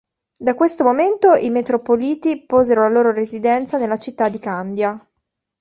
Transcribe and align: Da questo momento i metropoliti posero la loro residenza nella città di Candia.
Da 0.35 0.55
questo 0.55 0.83
momento 0.83 1.33
i 1.33 1.51
metropoliti 1.51 2.41
posero 2.47 2.81
la 2.81 2.89
loro 2.89 3.11
residenza 3.11 3.77
nella 3.77 3.97
città 3.97 4.29
di 4.29 4.39
Candia. 4.39 5.07